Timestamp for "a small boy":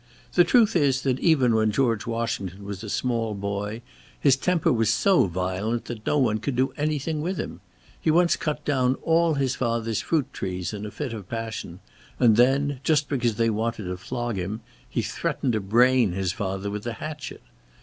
2.83-3.83